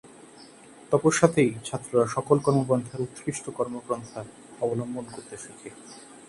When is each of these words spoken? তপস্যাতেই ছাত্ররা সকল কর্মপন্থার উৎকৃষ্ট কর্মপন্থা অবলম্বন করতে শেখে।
তপস্যাতেই 0.91 1.51
ছাত্ররা 1.65 2.05
সকল 2.07 2.37
কর্মপন্থার 2.45 3.03
উৎকৃষ্ট 3.03 3.45
কর্মপন্থা 3.57 4.21
অবলম্বন 4.61 5.05
করতে 5.05 5.35
শেখে। 5.37 5.69